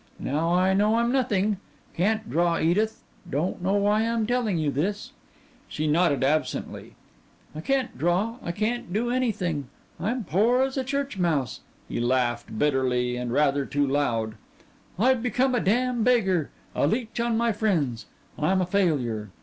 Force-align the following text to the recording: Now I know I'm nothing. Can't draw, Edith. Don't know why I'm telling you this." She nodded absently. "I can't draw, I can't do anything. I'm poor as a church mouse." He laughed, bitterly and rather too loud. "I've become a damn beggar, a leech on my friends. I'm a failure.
Now 0.19 0.55
I 0.55 0.73
know 0.73 0.95
I'm 0.95 1.11
nothing. 1.11 1.57
Can't 1.95 2.27
draw, 2.27 2.57
Edith. 2.59 3.03
Don't 3.29 3.61
know 3.61 3.73
why 3.75 4.01
I'm 4.01 4.25
telling 4.25 4.57
you 4.57 4.71
this." 4.71 5.11
She 5.67 5.85
nodded 5.85 6.23
absently. 6.23 6.95
"I 7.53 7.61
can't 7.61 7.95
draw, 7.95 8.37
I 8.41 8.51
can't 8.51 8.91
do 8.91 9.11
anything. 9.11 9.67
I'm 9.99 10.23
poor 10.23 10.63
as 10.63 10.75
a 10.75 10.83
church 10.83 11.19
mouse." 11.19 11.59
He 11.87 11.99
laughed, 11.99 12.57
bitterly 12.57 13.15
and 13.15 13.31
rather 13.31 13.63
too 13.63 13.85
loud. 13.85 14.33
"I've 14.97 15.21
become 15.21 15.53
a 15.53 15.59
damn 15.59 16.01
beggar, 16.03 16.49
a 16.73 16.87
leech 16.87 17.19
on 17.19 17.37
my 17.37 17.51
friends. 17.51 18.07
I'm 18.39 18.59
a 18.59 18.65
failure. 18.65 19.29